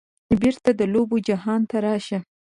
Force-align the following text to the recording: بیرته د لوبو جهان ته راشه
بیرته 0.39 0.71
د 0.79 0.81
لوبو 0.93 1.17
جهان 1.27 1.61
ته 1.69 1.77
راشه 1.85 2.19